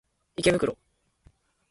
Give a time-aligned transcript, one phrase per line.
[0.35, 0.75] 池袋